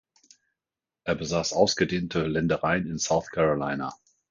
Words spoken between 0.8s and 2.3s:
Er besaß ausgedehnte